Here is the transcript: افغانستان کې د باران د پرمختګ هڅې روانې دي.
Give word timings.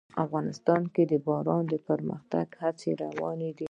افغانستان 0.23 0.81
کې 0.93 1.03
د 1.11 1.13
باران 1.27 1.63
د 1.69 1.75
پرمختګ 1.87 2.47
هڅې 2.61 2.91
روانې 3.03 3.49
دي. 3.57 3.59